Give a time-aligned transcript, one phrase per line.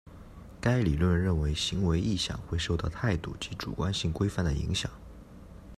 [0.59, 4.89] 该理论认为行为意向会受到态度及主观性规范的影响。